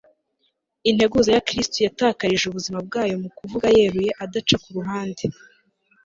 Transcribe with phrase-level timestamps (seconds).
[0.89, 5.23] Integuza ya Kristo yatakarije ubuzima bwayo mu kuvuga yeruye adaca ku ruhande